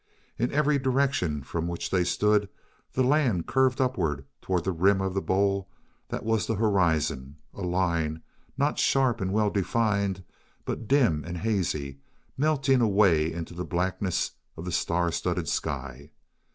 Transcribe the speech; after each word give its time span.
In 0.39 0.51
every 0.51 0.79
direction 0.79 1.43
from 1.43 1.67
where 1.67 1.77
they 1.91 2.03
stood 2.03 2.49
the 2.93 3.03
land 3.03 3.45
curved 3.45 3.79
upward 3.79 4.25
towards 4.41 4.65
the 4.65 4.71
rim 4.71 4.99
of 4.99 5.13
the 5.13 5.21
bowl 5.21 5.69
that 6.09 6.25
was 6.25 6.47
the 6.47 6.55
horizon 6.55 7.35
a 7.53 7.61
line, 7.61 8.23
not 8.57 8.79
sharp 8.79 9.21
and 9.21 9.31
well 9.31 9.51
defined, 9.51 10.23
but 10.65 10.87
dim 10.87 11.23
and 11.23 11.37
hazy, 11.37 11.99
melting 12.35 12.81
away 12.81 13.31
into 13.31 13.53
the 13.53 13.63
blackness 13.63 14.31
of 14.57 14.65
the 14.65 14.71
star 14.71 15.11
studded 15.11 15.47
sky. 15.47 16.09